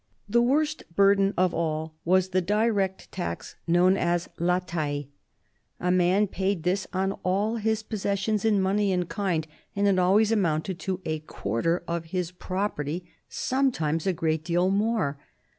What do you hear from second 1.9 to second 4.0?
was the direct tax known